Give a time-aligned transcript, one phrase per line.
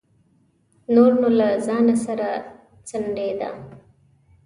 [0.93, 2.27] نور نو له ځانه سره
[2.89, 3.49] سڼېده.